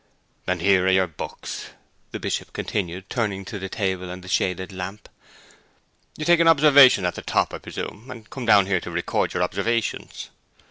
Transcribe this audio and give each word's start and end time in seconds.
'And 0.47 0.61
here 0.61 0.87
are 0.87 0.91
your 0.91 1.05
books,' 1.05 1.65
the 2.09 2.19
Bishop 2.19 2.53
continued, 2.53 3.07
turning 3.07 3.45
to 3.45 3.59
the 3.59 3.69
table 3.69 4.09
and 4.09 4.23
the 4.23 4.27
shaded 4.27 4.73
lamp. 4.73 5.07
'You 6.17 6.25
take 6.25 6.39
an 6.39 6.47
observation 6.47 7.05
at 7.05 7.13
the 7.13 7.21
top, 7.21 7.53
I 7.53 7.59
presume, 7.59 8.07
and 8.09 8.27
come 8.27 8.47
down 8.47 8.65
here 8.65 8.79
to 8.79 8.89
record 8.89 9.35
your 9.35 9.43
observations.' 9.43 10.31